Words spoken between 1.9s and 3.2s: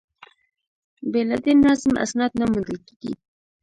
اسناد نه موندل کېږي.